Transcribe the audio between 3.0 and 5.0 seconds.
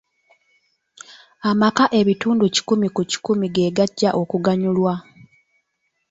kikumi ge gajja okuganyulwa.